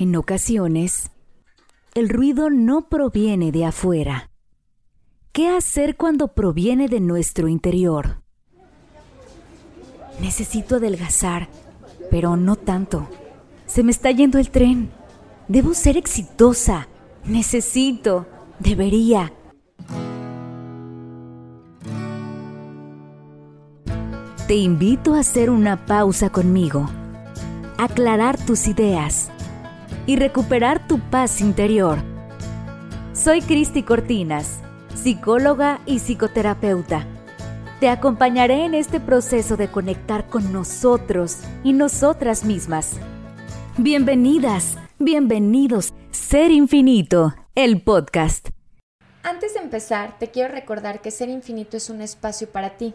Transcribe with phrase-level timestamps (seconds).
[0.00, 1.10] En ocasiones,
[1.94, 4.30] el ruido no proviene de afuera.
[5.30, 8.22] ¿Qué hacer cuando proviene de nuestro interior?
[10.18, 11.50] Necesito adelgazar,
[12.10, 13.10] pero no tanto.
[13.66, 14.90] Se me está yendo el tren.
[15.48, 16.88] Debo ser exitosa.
[17.26, 18.26] Necesito.
[18.58, 19.34] Debería.
[24.46, 26.88] Te invito a hacer una pausa conmigo,
[27.76, 29.30] aclarar tus ideas
[30.06, 31.98] y recuperar tu paz interior.
[33.12, 34.60] Soy Cristi Cortinas,
[34.94, 37.06] psicóloga y psicoterapeuta.
[37.80, 42.96] Te acompañaré en este proceso de conectar con nosotros y nosotras mismas.
[43.76, 48.50] Bienvenidas, bienvenidos, Ser Infinito, el podcast.
[49.22, 52.94] Antes de empezar, te quiero recordar que Ser Infinito es un espacio para ti,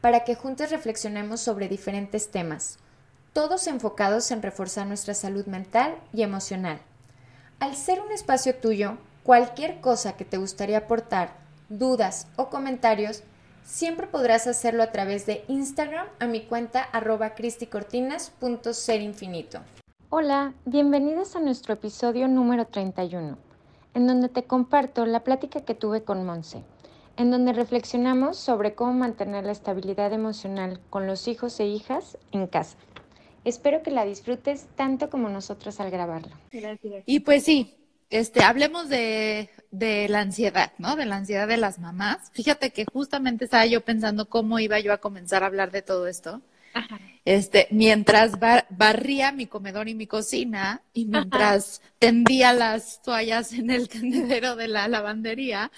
[0.00, 2.78] para que juntos reflexionemos sobre diferentes temas
[3.38, 6.80] todos enfocados en reforzar nuestra salud mental y emocional.
[7.60, 11.36] Al ser un espacio tuyo, cualquier cosa que te gustaría aportar,
[11.68, 13.22] dudas o comentarios,
[13.62, 19.60] siempre podrás hacerlo a través de Instagram a mi cuenta arroba cristicórtinas.serinfinito.
[20.10, 23.38] Hola, bienvenidos a nuestro episodio número 31,
[23.94, 26.64] en donde te comparto la plática que tuve con Monse,
[27.16, 32.48] en donde reflexionamos sobre cómo mantener la estabilidad emocional con los hijos e hijas en
[32.48, 32.76] casa.
[33.44, 36.36] Espero que la disfrutes tanto como nosotros al grabarlo.
[37.06, 37.74] Y pues sí,
[38.10, 40.96] este, hablemos de, de, la ansiedad, ¿no?
[40.96, 42.30] De la ansiedad de las mamás.
[42.32, 46.06] Fíjate que justamente estaba yo pensando cómo iba yo a comenzar a hablar de todo
[46.06, 46.42] esto.
[47.24, 48.38] Este, mientras
[48.70, 54.68] barría mi comedor y mi cocina y mientras tendía las toallas en el tendedero de
[54.68, 55.70] la lavandería.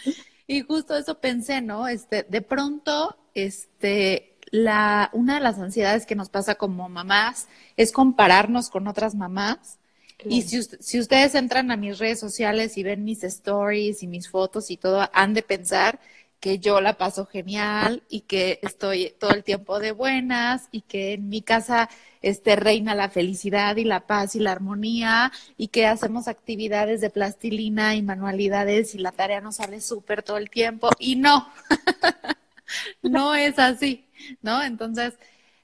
[0.47, 1.89] Y justo eso pensé, ¿no?
[1.89, 7.93] Este, de pronto, este, la, una de las ansiedades que nos pasa como mamás es
[7.93, 9.79] compararnos con otras mamás.
[10.25, 14.29] Y si, si ustedes entran a mis redes sociales y ven mis stories y mis
[14.29, 15.99] fotos y todo, han de pensar
[16.41, 21.13] que yo la paso genial y que estoy todo el tiempo de buenas y que
[21.13, 21.91] en mi casa
[22.23, 27.11] este, reina la felicidad y la paz y la armonía y que hacemos actividades de
[27.11, 30.91] plastilina y manualidades y la tarea nos sale súper todo el tiempo.
[30.99, 31.49] Y no,
[33.03, 34.07] no es así.
[34.43, 34.63] ¿No?
[34.63, 35.19] Entonces,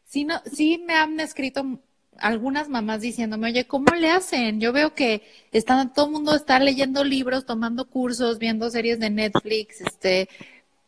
[0.05, 1.81] sí, no, sí me han escrito
[2.19, 4.61] algunas mamás diciéndome, oye, ¿cómo le hacen?
[4.61, 5.23] Yo veo que
[5.53, 10.29] están, todo el mundo está leyendo libros, tomando cursos, viendo series de Netflix, este,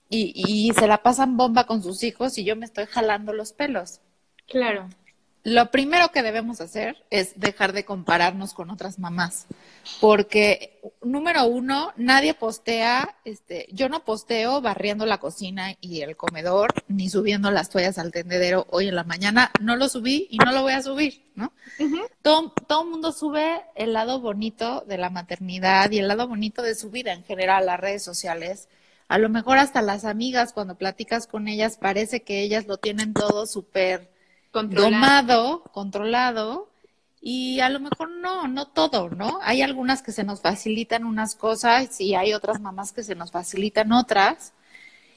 [0.08, 3.52] y, y se la pasan bomba con sus hijos y yo me estoy jalando los
[3.52, 4.00] pelos.
[4.46, 4.88] Claro.
[5.44, 9.46] Lo primero que debemos hacer es dejar de compararnos con otras mamás,
[10.00, 16.74] porque número uno, nadie postea, este, yo no posteo barriendo la cocina y el comedor,
[16.88, 20.50] ni subiendo las toallas al tendedero hoy en la mañana, no lo subí y no
[20.50, 21.52] lo voy a subir, ¿no?
[22.20, 26.62] todo, todo el mundo sube el lado bonito de la maternidad y el lado bonito
[26.62, 28.68] de su vida en general, las redes sociales.
[29.06, 33.14] A lo mejor hasta las amigas, cuando platicas con ellas, parece que ellas lo tienen
[33.14, 34.17] todo súper
[34.52, 36.68] domado, controlado,
[37.20, 39.40] y a lo mejor no, no todo, ¿no?
[39.42, 43.32] Hay algunas que se nos facilitan unas cosas y hay otras mamás que se nos
[43.32, 44.52] facilitan otras.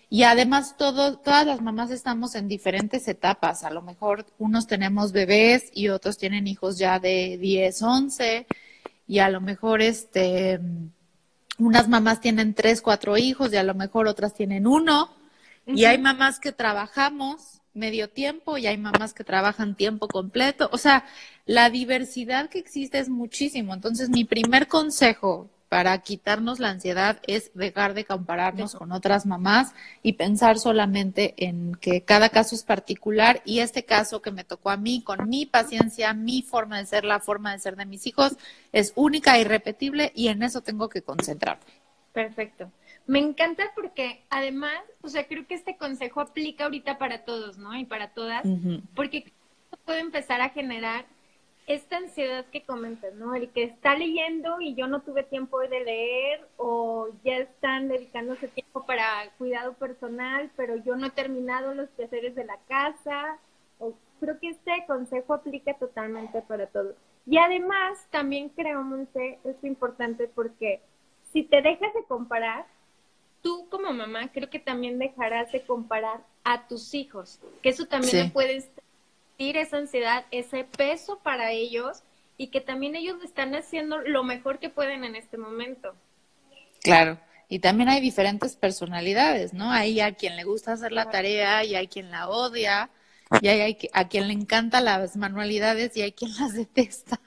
[0.09, 3.64] Y además todo, todas las mamás estamos en diferentes etapas.
[3.64, 8.48] A lo mejor unos tenemos bebés y otros tienen hijos ya de 10, 11
[9.08, 10.59] y a lo mejor este
[11.59, 15.12] unas mamás tienen tres, cuatro hijos y a lo mejor otras tienen uno.
[15.68, 20.69] Y hay mamás que trabajamos medio tiempo y hay mamás que trabajan tiempo completo.
[20.71, 21.05] O sea,
[21.45, 23.73] la diversidad que existe es muchísimo.
[23.73, 29.73] Entonces, mi primer consejo para quitarnos la ansiedad es dejar de compararnos con otras mamás
[30.03, 34.69] y pensar solamente en que cada caso es particular y este caso que me tocó
[34.69, 38.05] a mí, con mi paciencia, mi forma de ser, la forma de ser de mis
[38.05, 38.35] hijos,
[38.73, 41.63] es única e irrepetible y en eso tengo que concentrarme.
[42.11, 42.69] Perfecto.
[43.07, 47.75] Me encanta porque además, o sea, creo que este consejo aplica ahorita para todos, ¿no?
[47.75, 48.44] Y para todas,
[48.95, 49.31] porque
[49.86, 51.06] puede empezar a generar
[51.68, 53.36] esta ansiedad que comentas, ¿no?
[53.36, 58.48] El que está leyendo y yo no tuve tiempo de leer o ya están dedicándose
[58.48, 63.38] tiempo para cuidado personal, pero yo no he terminado los quehaceres de la casa.
[63.80, 66.95] O, creo que este consejo aplica totalmente para todos.
[67.25, 70.81] Y además, también creo, Monse, es importante porque
[71.31, 72.65] si te dejas de comparar,
[73.41, 78.25] tú como mamá creo que también dejarás de comparar a tus hijos, que eso también
[78.25, 78.31] sí.
[78.31, 78.69] puedes
[79.38, 82.03] sentir esa ansiedad, ese peso para ellos
[82.38, 85.93] y que también ellos están haciendo lo mejor que pueden en este momento.
[86.81, 87.19] Claro.
[87.49, 89.71] Y también hay diferentes personalidades, ¿no?
[89.71, 92.89] Hay a quien le gusta hacer la tarea y hay quien la odia,
[93.41, 97.19] y hay a quien le encantan las manualidades y hay quien las detesta.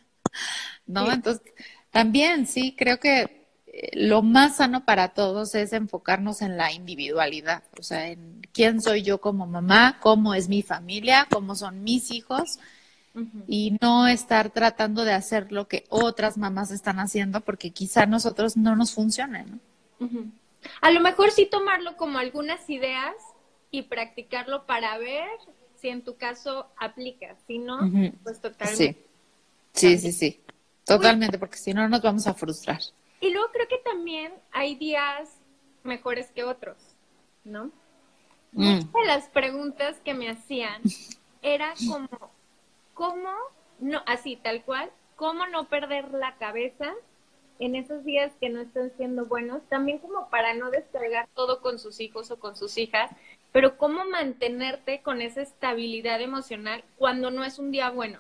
[0.87, 1.11] ¿no?
[1.11, 1.53] Entonces,
[1.91, 3.44] también sí, creo que
[3.93, 9.03] lo más sano para todos es enfocarnos en la individualidad, o sea, en quién soy
[9.03, 12.59] yo como mamá, cómo es mi familia, cómo son mis hijos,
[13.47, 18.07] y no estar tratando de hacer lo que otras mamás están haciendo porque quizá a
[18.07, 19.59] nosotros no nos funcione, ¿no?
[20.81, 23.15] A lo mejor sí tomarlo como algunas ideas
[23.71, 25.29] y practicarlo para ver
[25.81, 27.79] si en tu caso aplica, si no,
[28.23, 29.07] pues totalmente.
[29.73, 30.41] Sí, sí, sí,
[30.85, 32.81] totalmente, porque si no nos vamos a frustrar.
[33.21, 35.41] Y luego creo que también hay días
[35.83, 36.77] mejores que otros,
[37.45, 37.67] ¿no?
[38.53, 38.65] Mm.
[38.65, 40.83] Muchas de las preguntas que me hacían
[41.43, 42.31] era como,
[42.95, 43.31] ¿cómo,
[43.79, 46.93] no, así tal cual, cómo no perder la cabeza
[47.59, 51.79] en esos días que no están siendo buenos, también como para no descargar todo con
[51.79, 53.11] sus hijos o con sus hijas,
[53.53, 58.19] pero cómo mantenerte con esa estabilidad emocional cuando no es un día bueno.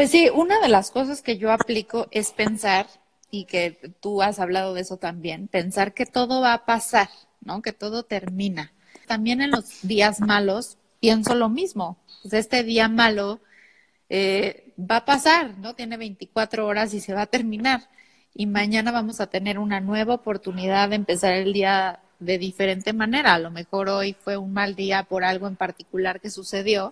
[0.00, 2.86] Pues sí, una de las cosas que yo aplico es pensar,
[3.30, 7.10] y que tú has hablado de eso también, pensar que todo va a pasar,
[7.42, 7.60] ¿no?
[7.60, 8.72] Que todo termina.
[9.06, 11.98] También en los días malos pienso lo mismo.
[12.22, 13.40] Pues este día malo
[14.08, 15.74] eh, va a pasar, ¿no?
[15.74, 17.90] Tiene 24 horas y se va a terminar.
[18.34, 23.34] Y mañana vamos a tener una nueva oportunidad de empezar el día de diferente manera.
[23.34, 26.90] A lo mejor hoy fue un mal día por algo en particular que sucedió,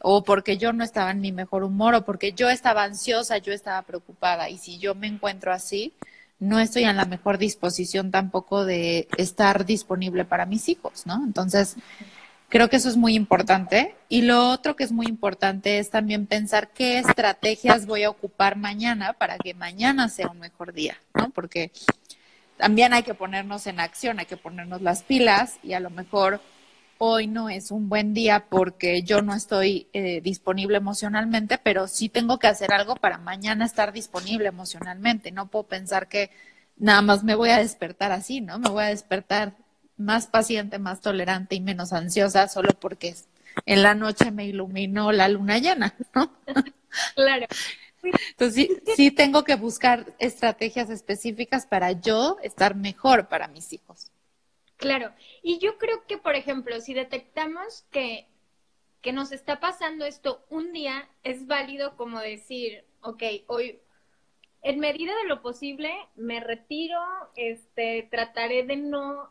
[0.00, 3.52] o porque yo no estaba en mi mejor humor, o porque yo estaba ansiosa, yo
[3.52, 4.48] estaba preocupada.
[4.50, 5.94] Y si yo me encuentro así,
[6.38, 11.22] no estoy en la mejor disposición tampoco de estar disponible para mis hijos, ¿no?
[11.24, 11.76] Entonces,
[12.50, 13.94] Creo que eso es muy importante.
[14.08, 18.56] Y lo otro que es muy importante es también pensar qué estrategias voy a ocupar
[18.56, 21.30] mañana para que mañana sea un mejor día, ¿no?
[21.30, 21.70] Porque
[22.56, 26.40] también hay que ponernos en acción, hay que ponernos las pilas y a lo mejor
[27.02, 32.10] hoy no es un buen día porque yo no estoy eh, disponible emocionalmente, pero sí
[32.10, 35.32] tengo que hacer algo para mañana estar disponible emocionalmente.
[35.32, 36.30] No puedo pensar que
[36.76, 38.58] nada más me voy a despertar así, ¿no?
[38.58, 39.54] Me voy a despertar
[39.96, 43.14] más paciente, más tolerante y menos ansiosa solo porque
[43.64, 46.30] en la noche me iluminó la luna llena, ¿no?
[47.14, 47.46] Claro.
[48.02, 54.10] Entonces sí, tengo que buscar estrategias específicas para yo estar mejor para mis hijos.
[54.80, 55.12] Claro.
[55.42, 58.26] Y yo creo que, por ejemplo, si detectamos que,
[59.02, 63.78] que nos está pasando esto un día, es válido como decir, ok, hoy
[64.62, 66.98] en medida de lo posible me retiro,
[67.36, 69.30] este, trataré de no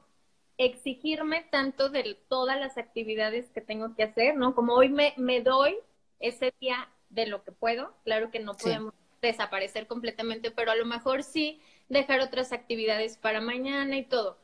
[0.57, 4.53] exigirme tanto de todas las actividades que tengo que hacer, ¿no?
[4.53, 5.77] Como hoy me, me doy
[6.19, 10.85] ese día de lo que puedo, claro que no podemos desaparecer completamente, pero a lo
[10.85, 14.37] mejor sí dejar otras actividades para mañana y todo.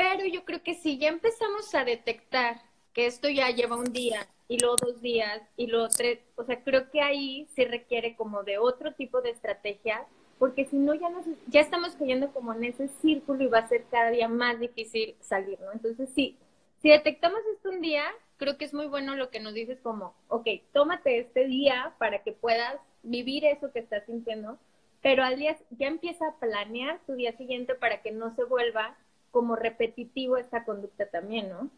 [0.00, 2.62] Pero yo creo que si ya empezamos a detectar
[2.94, 6.64] que esto ya lleva un día y luego dos días y luego tres, o sea,
[6.64, 10.06] creo que ahí sí requiere como de otro tipo de estrategia
[10.38, 13.68] porque si no ya, nos, ya estamos cayendo como en ese círculo y va a
[13.68, 15.70] ser cada día más difícil salir, ¿no?
[15.70, 16.38] Entonces, sí,
[16.80, 18.04] si detectamos esto un día,
[18.38, 22.22] creo que es muy bueno lo que nos dices como, ok, tómate este día para
[22.22, 24.58] que puedas vivir eso que estás sintiendo,
[25.02, 28.96] pero al día ya empieza a planear tu día siguiente para que no se vuelva
[29.30, 31.70] como repetitivo esta conducta también, ¿no?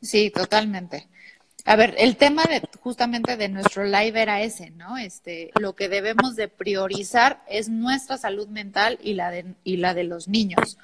[0.00, 1.08] Sí, totalmente.
[1.66, 4.98] A ver, el tema de justamente de nuestro live era ese, ¿no?
[4.98, 9.94] Este, lo que debemos de priorizar es nuestra salud mental y la de, y la
[9.94, 10.78] de los niños.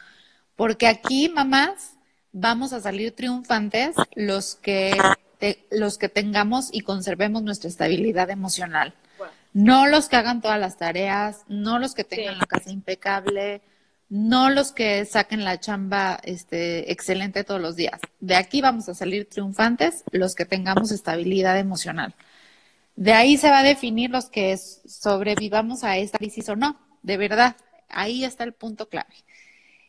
[0.56, 1.96] Porque aquí, mamás,
[2.32, 4.96] vamos a salir triunfantes los que,
[5.70, 8.94] los que tengamos y conservemos nuestra estabilidad emocional.
[9.52, 13.60] No los que hagan todas las tareas, no los que tengan la casa impecable,
[14.10, 18.00] no los que saquen la chamba este, excelente todos los días.
[18.18, 22.14] De aquí vamos a salir triunfantes los que tengamos estabilidad emocional.
[22.96, 27.16] De ahí se va a definir los que sobrevivamos a esta crisis o no, de
[27.16, 27.56] verdad.
[27.88, 29.14] Ahí está el punto clave.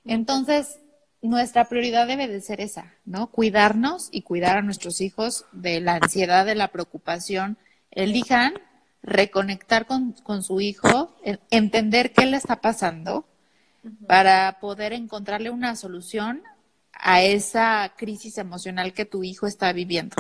[0.06, 0.80] Entonces,
[1.24, 3.32] nuestra prioridad debe de ser esa, ¿no?
[3.32, 7.58] Cuidarnos y cuidar a nuestros hijos de la ansiedad, de la preocupación.
[7.90, 8.54] Elijan
[9.02, 11.16] reconectar con, con su hijo,
[11.50, 13.26] entender qué le está pasando,
[14.08, 16.42] para poder encontrarle una solución
[16.94, 20.16] a esa crisis emocional que tu hijo está viviendo.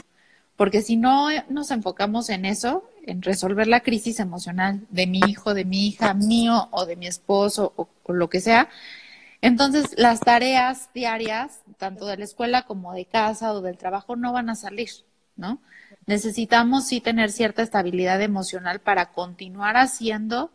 [0.55, 5.53] Porque si no nos enfocamos en eso, en resolver la crisis emocional de mi hijo,
[5.53, 8.69] de mi hija, mío o de mi esposo o, lo que sea,
[9.41, 14.33] entonces las tareas diarias, tanto de la escuela como de casa o del trabajo, no
[14.33, 14.89] van a salir,
[15.35, 15.59] ¿no?
[16.05, 20.51] Necesitamos sí tener cierta estabilidad emocional para continuar haciendo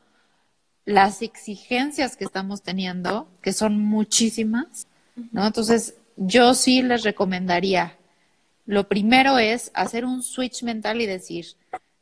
[0.86, 4.86] las exigencias que estamos teniendo, que son muchísimas,
[5.32, 5.46] ¿no?
[5.46, 7.96] Entonces, yo sí les recomendaría,
[8.64, 11.46] lo primero es hacer un switch mental y decir,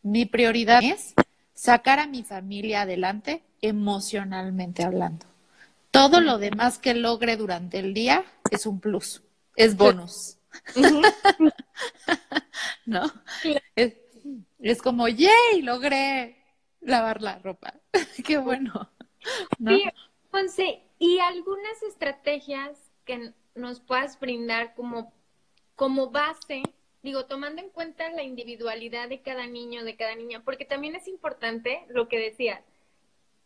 [0.03, 1.15] mi prioridad es
[1.55, 5.27] sacar a mi familia adelante emocionalmente hablando.
[5.91, 9.23] Todo lo demás que logre durante el día es un plus,
[9.57, 10.37] es bonus.
[12.87, 13.11] ¿No?
[13.77, 16.37] Es, como, yay, logré
[16.85, 17.75] lavar la ropa.
[18.27, 18.91] Qué bueno.
[19.67, 19.85] Sí,
[20.31, 25.13] Ponce, ¿y algunas estrategias que nos puedas brindar como,
[25.77, 26.63] como base
[27.05, 31.07] digo, tomando en cuenta la individualidad de cada niño, de cada niña, porque también es
[31.07, 32.63] importante lo que decías,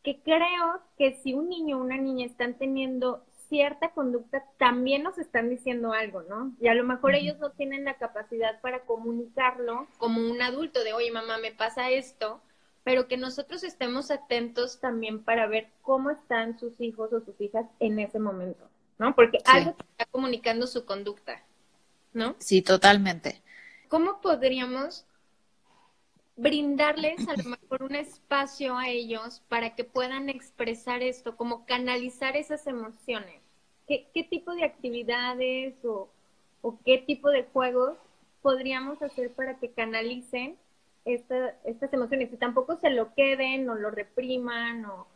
[0.04, 5.18] que creo que si un niño o una niña están teniendo cierta conducta, también nos
[5.18, 6.52] están diciendo algo, ¿no?
[6.60, 10.92] Y a lo mejor ellos no tienen la capacidad para comunicarlo como un adulto de,
[10.92, 12.40] oye, mamá, me pasa esto,
[12.88, 17.66] pero que nosotros estemos atentos también para ver cómo están sus hijos o sus hijas
[17.80, 18.66] en ese momento,
[18.98, 19.14] ¿no?
[19.14, 21.42] Porque algo está comunicando su conducta,
[22.14, 22.34] ¿no?
[22.38, 23.42] Sí, totalmente.
[23.88, 25.04] ¿cómo podríamos
[26.36, 32.38] brindarles a lo mejor un espacio a ellos para que puedan expresar esto, como canalizar
[32.38, 33.42] esas emociones?
[33.86, 36.08] ¿Qué, tipo de actividades o,
[36.86, 37.98] qué tipo de juegos
[38.40, 40.56] podríamos hacer para que canalicen
[41.14, 45.06] estas emociones y tampoco se lo queden o lo repriman o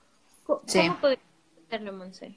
[0.45, 1.19] ¿cómo, podríamos
[1.67, 2.37] hacerlo, Monse?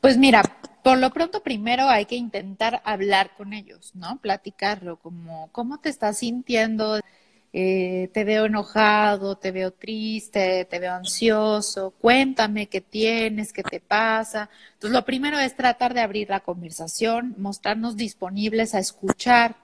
[0.00, 0.42] Pues mira,
[0.82, 4.18] por lo pronto primero hay que intentar hablar con ellos, ¿no?
[4.18, 7.00] Platicarlo, como cómo te estás sintiendo,
[7.52, 13.80] eh, te veo enojado, te veo triste, te veo ansioso, cuéntame qué tienes, qué te
[13.80, 14.48] pasa.
[14.74, 19.56] Entonces lo primero es tratar de abrir la conversación, mostrarnos disponibles a escuchar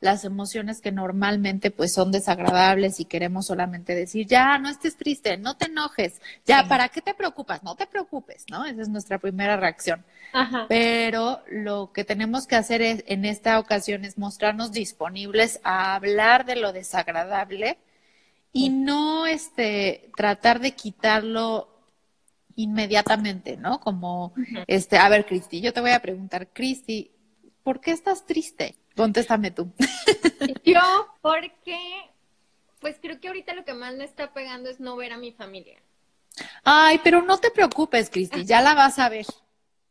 [0.00, 5.36] las emociones que normalmente pues son desagradables y queremos solamente decir, ya, no estés triste,
[5.36, 7.62] no te enojes, ya, ¿para qué te preocupas?
[7.64, 8.64] No te preocupes, ¿no?
[8.64, 10.04] Esa es nuestra primera reacción.
[10.68, 16.44] Pero lo que tenemos que hacer es, en esta ocasión es mostrarnos disponibles a hablar
[16.44, 17.78] de lo desagradable
[18.52, 21.68] y no este tratar de quitarlo
[22.54, 23.80] inmediatamente, ¿no?
[23.80, 24.32] Como
[24.66, 27.10] este, a ver, Cristi, yo te voy a preguntar, Cristi,
[27.62, 28.76] ¿por qué estás triste?
[28.98, 29.72] Contéstame tú.
[30.64, 30.80] Yo,
[31.20, 31.78] porque,
[32.80, 35.30] pues creo que ahorita lo que más me está pegando es no ver a mi
[35.30, 35.80] familia.
[36.64, 39.24] Ay, pero no te preocupes, Cristi, ya la vas a ver.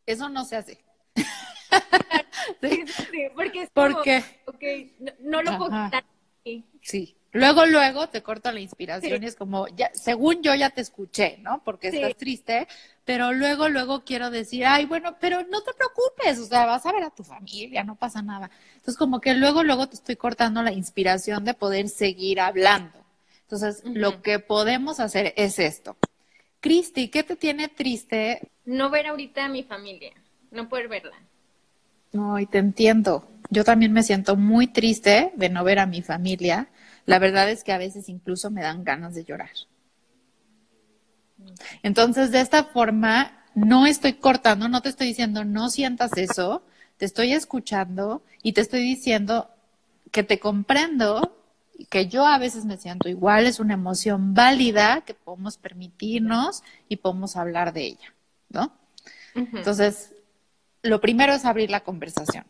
[0.06, 0.84] Eso no se hace.
[2.62, 4.26] sí, sí, porque es porque
[5.22, 6.04] no, lo puedo quitar.
[6.82, 10.82] Sí, Luego, luego te corto la inspiración y es como, ya, según yo ya te
[10.82, 11.62] escuché, ¿no?
[11.64, 12.68] Porque estás triste,
[13.04, 16.92] pero luego, luego quiero decir, ay, bueno, pero no te preocupes, o sea, vas a
[16.92, 18.50] ver a tu familia, no pasa nada.
[18.76, 22.98] Entonces, como que luego, luego te estoy cortando la inspiración de poder seguir hablando.
[23.42, 25.96] Entonces, lo que podemos hacer es esto.
[26.60, 28.50] Cristi, ¿qué te tiene triste?
[28.66, 30.12] No ver ahorita a mi familia,
[30.52, 31.16] no poder verla.
[32.18, 33.30] Ay, te entiendo.
[33.50, 36.68] Yo también me siento muy triste de no ver a mi familia
[37.08, 39.50] la verdad es que a veces incluso me dan ganas de llorar.
[41.82, 46.64] Entonces, de esta forma, no estoy cortando, no te estoy diciendo no sientas eso,
[46.98, 49.50] te estoy escuchando y te estoy diciendo
[50.12, 51.38] que te comprendo,
[51.90, 56.98] que yo a veces me siento igual, es una emoción válida que podemos permitirnos y
[56.98, 58.14] podemos hablar de ella,
[58.50, 58.74] ¿no?
[59.34, 60.14] Entonces,
[60.82, 62.44] lo primero es abrir la conversación.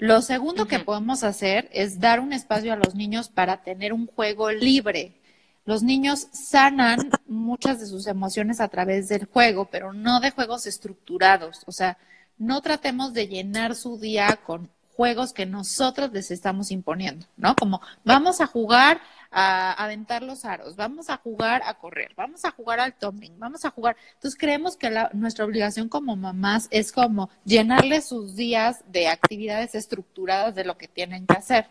[0.00, 4.06] Lo segundo que podemos hacer es dar un espacio a los niños para tener un
[4.06, 5.20] juego libre.
[5.66, 10.66] Los niños sanan muchas de sus emociones a través del juego, pero no de juegos
[10.66, 11.64] estructurados.
[11.66, 11.98] O sea,
[12.38, 17.54] no tratemos de llenar su día con juegos que nosotros les estamos imponiendo, ¿no?
[17.54, 22.50] Como vamos a jugar a aventar los aros, vamos a jugar a correr, vamos a
[22.50, 23.96] jugar al tumbling, vamos a jugar.
[24.14, 30.54] Entonces creemos que nuestra obligación como mamás es como llenarles sus días de actividades estructuradas
[30.54, 31.66] de lo que tienen que hacer.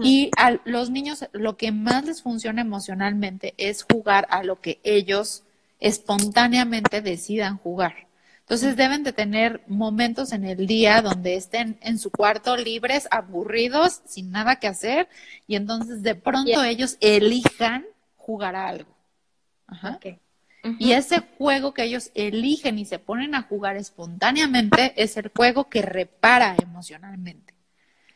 [0.00, 4.78] Y a los niños lo que más les funciona emocionalmente es jugar a lo que
[4.84, 5.42] ellos
[5.80, 8.06] espontáneamente decidan jugar.
[8.42, 14.02] Entonces deben de tener momentos en el día donde estén en su cuarto libres, aburridos,
[14.04, 15.08] sin nada que hacer,
[15.46, 18.94] y entonces de pronto ellos elijan jugar a algo.
[19.66, 19.98] Ajá.
[20.78, 25.68] Y ese juego que ellos eligen y se ponen a jugar espontáneamente es el juego
[25.68, 27.54] que repara emocionalmente.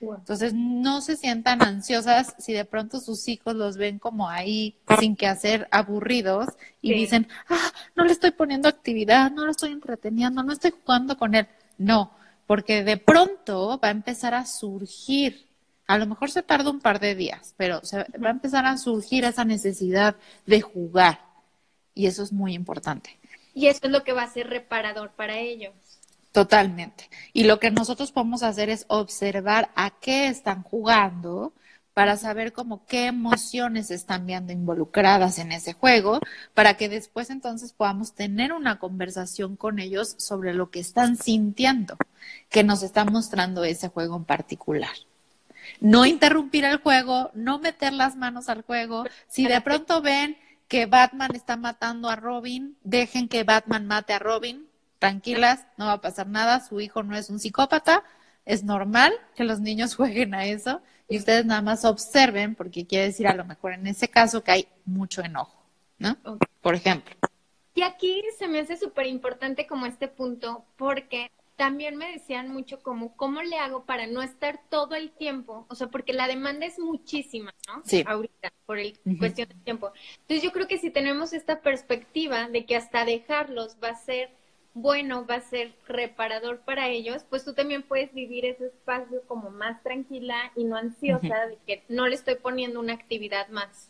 [0.01, 5.17] Entonces, no se sientan ansiosas si de pronto sus hijos los ven como ahí sin
[5.17, 6.49] que hacer, aburridos
[6.83, 11.17] y dicen, ah, no le estoy poniendo actividad, no lo estoy entreteniendo, no estoy jugando
[11.17, 11.47] con él.
[11.79, 12.13] No,
[12.47, 15.47] porque de pronto va a empezar a surgir,
[15.87, 18.79] a lo mejor se tarda un par de días, pero se va a empezar a
[18.79, 21.21] surgir esa necesidad de jugar.
[21.95, 23.19] Y eso es muy importante.
[23.55, 25.73] Y eso es lo que va a ser reparador para ellos.
[26.37, 27.09] Totalmente.
[27.33, 31.55] Y lo que nosotros podemos hacer es observar a qué están jugando
[31.95, 36.21] para saber como qué emociones están viendo involucradas en ese juego,
[36.53, 41.97] para que después entonces podamos tener una conversación con ellos sobre lo que están sintiendo,
[42.51, 44.93] que nos está mostrando ese juego en particular.
[45.81, 49.07] No interrumpir el juego, no meter las manos al juego.
[49.27, 50.37] Si de pronto ven
[50.69, 54.66] que Batman está matando a Robin, dejen que Batman mate a Robin,
[54.99, 58.03] tranquilas, no va a pasar nada, su hijo no es un psicópata,
[58.45, 63.07] es normal que los niños jueguen a eso y ustedes nada más observen, porque quiere
[63.07, 65.63] decir a lo mejor en ese caso que hay mucho enojo,
[65.99, 66.17] ¿no?
[66.61, 67.15] Por ejemplo.
[67.75, 72.81] Y aquí se me hace súper importante como este punto, porque también me decían mucho
[72.81, 75.67] como, ¿cómo le hago para no estar todo el tiempo?
[75.69, 77.83] O sea, porque la demanda es muchísima, ¿no?
[77.85, 78.05] Sí.
[78.07, 79.93] Ahorita, por el cuestión del tiempo.
[80.23, 84.31] Entonces yo creo que si tenemos esta perspectiva de que hasta dejarlos va a ser
[84.77, 89.51] bueno, va a ser reparador para ellos, pues tú también puedes vivir ese espacio como
[89.51, 93.89] más tranquila y no ansiosa de que no le estoy poniendo una actividad más.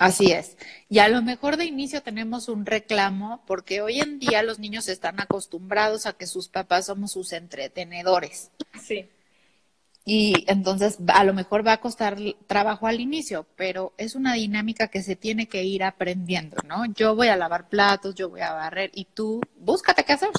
[0.00, 0.56] Así es.
[0.88, 4.88] Y a lo mejor de inicio tenemos un reclamo porque hoy en día los niños
[4.88, 8.50] están acostumbrados a que sus papás somos sus entretenedores.
[8.82, 9.08] Sí.
[10.08, 14.86] Y entonces a lo mejor va a costar trabajo al inicio, pero es una dinámica
[14.86, 16.86] que se tiene que ir aprendiendo, ¿no?
[16.94, 20.30] Yo voy a lavar platos, yo voy a barrer y tú búscate qué hacer.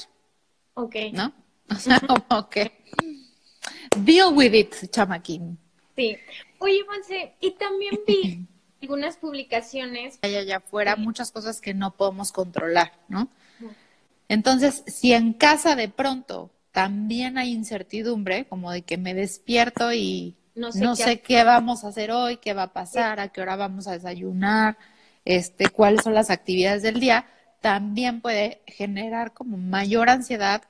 [0.74, 0.96] Ok.
[1.12, 1.34] ¿No?
[1.70, 2.82] O sea, como que
[3.98, 5.60] deal with it, chamaquín.
[5.98, 6.16] Sí.
[6.60, 8.48] Oye, Monse, y también vi
[8.82, 10.18] algunas publicaciones.
[10.22, 13.28] Hay allá afuera muchas cosas que no podemos controlar, ¿no?
[14.30, 20.36] Entonces, si en casa de pronto también hay incertidumbre, como de que me despierto y
[20.54, 23.88] no sé, qué, vamos a hacer hoy, qué va a pasar, a qué hora vamos
[23.88, 24.78] a desayunar,
[25.26, 27.26] este, cuáles son las actividades del día,
[27.62, 30.66] también puede generar como mayor ansiedad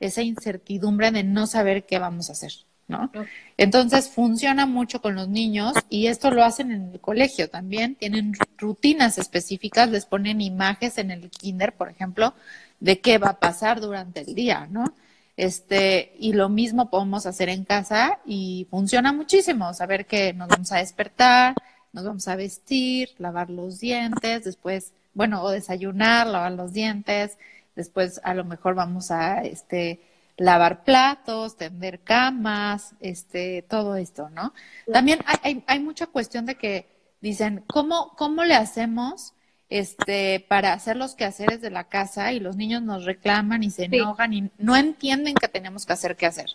[0.00, 2.54] esa incertidumbre de no saber qué vamos a hacer,
[2.88, 3.12] ¿no?
[3.56, 8.32] Entonces funciona mucho con los niños y esto lo hacen en el colegio también, tienen
[8.58, 12.34] rutinas específicas, les ponen imágenes en el kinder, por ejemplo,
[12.80, 14.92] de qué va a pasar durante el día, ¿no?
[15.36, 19.72] Este, y lo mismo podemos hacer en casa y funciona muchísimo.
[19.74, 21.54] Saber que nos vamos a despertar,
[21.92, 27.38] nos vamos a vestir, lavar los dientes, después, bueno, o desayunar, lavar los dientes,
[27.76, 30.00] después a lo mejor vamos a este
[30.38, 34.54] lavar platos, tender camas, este, todo esto, ¿no?
[34.90, 36.88] También hay, hay, hay mucha cuestión de que
[37.20, 39.34] dicen, ¿cómo, cómo le hacemos
[39.72, 43.86] este, para hacer los quehaceres de la casa y los niños nos reclaman y se
[43.86, 46.50] enojan y no entienden que tenemos que hacer qué hacer.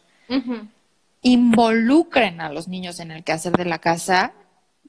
[1.23, 4.33] Involucren a los niños en el quehacer de la casa.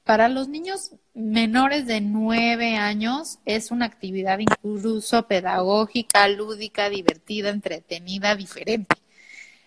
[0.03, 8.35] Para los niños menores de nueve años es una actividad incluso pedagógica, lúdica, divertida, entretenida,
[8.35, 8.95] diferente.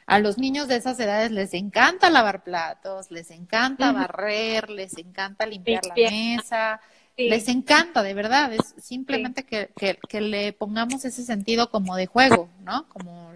[0.06, 5.46] A los niños de esas edades les encanta lavar platos, les encanta barrer, les encanta
[5.46, 6.80] limpiar la mesa,
[7.16, 9.70] les encanta, de verdad, es simplemente que,
[10.08, 12.88] que, le pongamos ese sentido como de juego, ¿no?
[12.88, 13.32] Como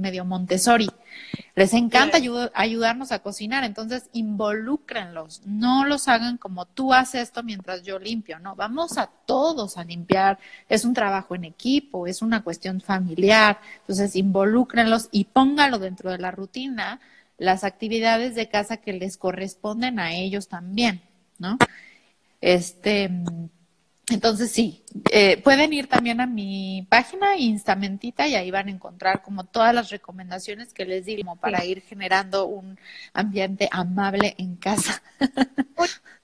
[0.00, 0.88] medio Montessori.
[1.54, 2.18] Les encanta
[2.54, 8.38] ayudarnos a cocinar, entonces involúcrenlos, no los hagan como tú haces esto mientras yo limpio,
[8.38, 13.60] no, vamos a todos a limpiar, es un trabajo en equipo, es una cuestión familiar,
[13.80, 17.00] entonces involúcrenlos y póngalo dentro de la rutina
[17.36, 21.00] las actividades de casa que les corresponden a ellos también,
[21.38, 21.58] ¿no?
[22.40, 23.10] Este,
[24.10, 29.22] entonces sí, eh, pueden ir también a mi página Instamentita y ahí van a encontrar
[29.22, 32.78] como todas las recomendaciones que les di para ir generando un
[33.12, 35.02] ambiente amable en casa.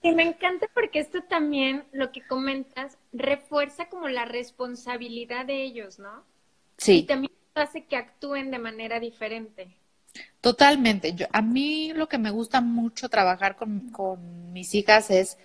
[0.02, 5.98] Y me encanta porque esto también, lo que comentas, refuerza como la responsabilidad de ellos,
[5.98, 6.24] ¿no?
[6.78, 6.98] Sí.
[6.98, 9.76] Y también hace que actúen de manera diferente.
[10.40, 11.14] Totalmente.
[11.14, 15.38] Yo, a mí lo que me gusta mucho trabajar con, con mis hijas es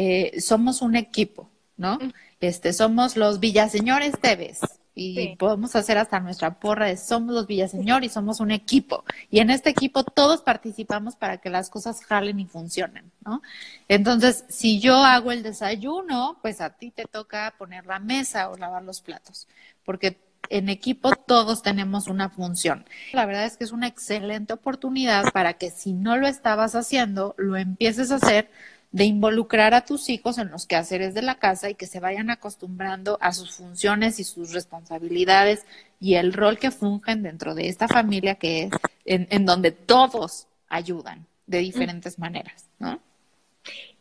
[0.00, 1.98] eh, somos un equipo, ¿no?
[2.38, 4.60] Este, somos los Villaseñores Teves
[4.94, 9.02] y podemos hacer hasta nuestra porra de somos los Villaseñor y somos un equipo.
[9.28, 13.42] Y en este equipo todos participamos para que las cosas jalen y funcionen, ¿no?
[13.88, 18.56] Entonces, si yo hago el desayuno, pues a ti te toca poner la mesa o
[18.56, 19.48] lavar los platos,
[19.84, 20.16] porque
[20.48, 22.84] en equipo todos tenemos una función.
[23.12, 27.34] La verdad es que es una excelente oportunidad para que si no lo estabas haciendo,
[27.36, 28.48] lo empieces a hacer
[28.90, 32.30] de involucrar a tus hijos en los quehaceres de la casa y que se vayan
[32.30, 35.66] acostumbrando a sus funciones y sus responsabilidades
[36.00, 38.70] y el rol que fungen dentro de esta familia que es
[39.04, 43.00] en, donde todos ayudan de diferentes maneras, ¿no?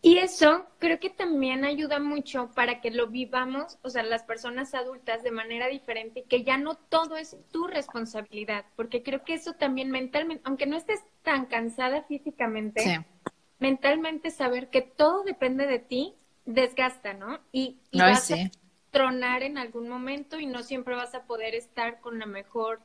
[0.02, 4.74] Y eso creo que también ayuda mucho para que lo vivamos, o sea, las personas
[4.74, 9.54] adultas de manera diferente que ya no todo es tu responsabilidad, porque creo que eso
[9.54, 13.06] también mentalmente, aunque no estés tan cansada físicamente,
[13.60, 16.14] mentalmente saber que todo depende de ti
[16.46, 17.40] desgasta, ¿no?
[17.52, 18.36] Y, vas a
[18.92, 22.80] tronar en algún momento y no siempre vas a poder estar con la mejor,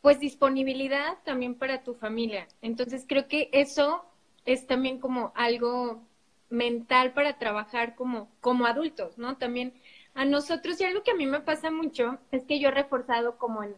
[0.00, 2.48] pues, disponibilidad también para tu familia.
[2.60, 4.04] Entonces, creo que eso
[4.44, 6.02] es también como algo
[6.50, 9.36] mental para trabajar como, como adultos, ¿no?
[9.36, 9.72] También
[10.14, 13.38] a nosotros, y algo que a mí me pasa mucho, es que yo he reforzado
[13.38, 13.74] como en,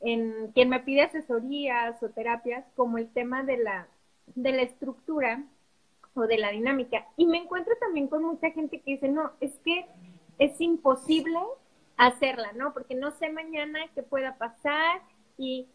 [0.00, 3.88] en quien me pide asesorías o terapias, como el tema de la,
[4.34, 5.44] de la estructura
[6.14, 7.06] o de la dinámica.
[7.16, 9.86] Y me encuentro también con mucha gente que dice, no, es que
[10.38, 11.38] es imposible
[11.96, 12.72] hacerla, ¿no?
[12.72, 15.02] Porque no sé mañana qué pueda pasar
[15.36, 15.68] y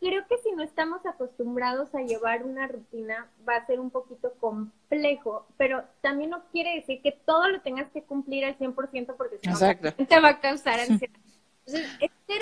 [0.00, 4.32] creo que si no estamos acostumbrados a llevar una rutina va a ser un poquito
[4.40, 9.38] complejo, pero también no quiere decir que todo lo tengas que cumplir al 100% porque
[9.38, 11.20] si no te va a causar ansiedad.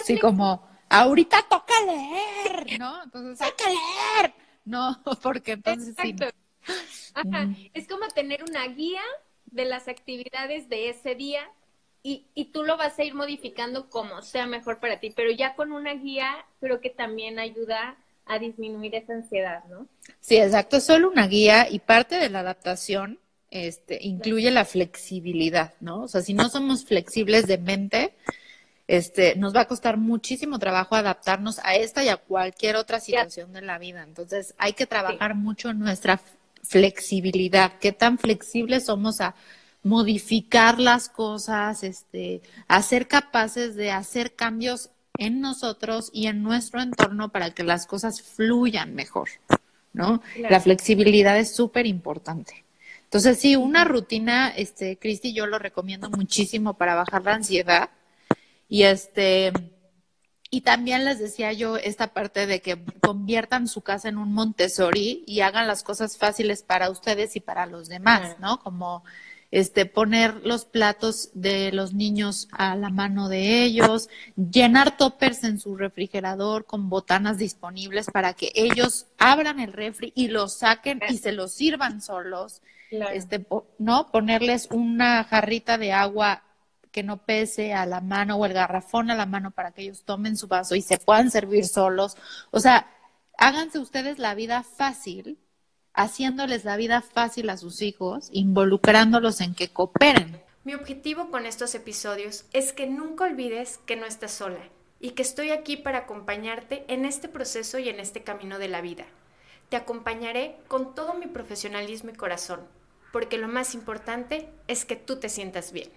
[0.05, 3.03] sí, como ahorita toca leer, ¿no?
[3.03, 4.35] Entonces hay que leer.
[4.64, 6.14] No, porque entonces sí.
[7.15, 7.49] Ajá.
[7.75, 9.03] Es como tener una guía
[9.47, 11.43] de las actividades de ese día
[12.03, 15.57] y, y, tú lo vas a ir modificando como sea mejor para ti, pero ya
[15.57, 19.87] con una guía creo que también ayuda a disminuir esa ansiedad, ¿no?
[20.21, 23.19] Sí, exacto, es solo una guía y parte de la adaptación
[23.51, 26.03] este, incluye la flexibilidad, ¿no?
[26.03, 28.15] O sea, si no somos flexibles de mente,
[28.87, 33.53] este, nos va a costar muchísimo trabajo adaptarnos a esta y a cualquier otra situación
[33.53, 34.03] de la vida.
[34.03, 36.21] Entonces, hay que trabajar mucho nuestra
[36.62, 39.35] flexibilidad, qué tan flexibles somos a
[39.83, 46.81] modificar las cosas, este, a ser capaces de hacer cambios en nosotros y en nuestro
[46.81, 49.29] entorno para que las cosas fluyan mejor,
[49.92, 50.23] ¿no?
[50.49, 52.64] La flexibilidad es súper importante.
[53.05, 57.90] Entonces, sí, una rutina, este, Cristi, yo lo recomiendo muchísimo para bajar la ansiedad.
[58.68, 59.51] Y este,
[60.51, 65.25] y también les decía yo esta parte de que conviertan su casa en un Montessori
[65.27, 68.59] y hagan las cosas fáciles para ustedes y para los demás, ¿no?
[68.61, 69.05] Como
[69.51, 75.59] este poner los platos de los niños a la mano de ellos, llenar toppers en
[75.59, 81.19] su refrigerador con botanas disponibles para que ellos abran el refri y los saquen y
[81.19, 82.63] se los sirvan solos.
[82.91, 83.47] Este,
[83.79, 86.43] no ponerles una jarrita de agua
[86.88, 90.05] que no pese a la mano o el garrafón a la mano para que ellos
[90.05, 92.16] tomen su vaso y se puedan servir solos.
[92.51, 92.90] O sea,
[93.37, 95.38] háganse ustedes la vida fácil,
[95.94, 100.40] haciéndoles la vida fácil a sus hijos, involucrándolos en que cooperen.
[100.64, 104.61] Mi objetivo con estos episodios es que nunca olvides que no estás sola
[105.01, 108.81] y que estoy aquí para acompañarte en este proceso y en este camino de la
[108.81, 109.07] vida.
[109.68, 112.61] Te acompañaré con todo mi profesionalismo y corazón,
[113.12, 115.90] porque lo más importante es que tú te sientas bien.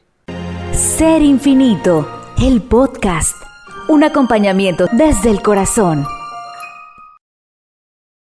[0.74, 2.08] Ser Infinito,
[2.42, 3.36] el podcast.
[3.90, 6.06] Un acompañamiento desde el corazón.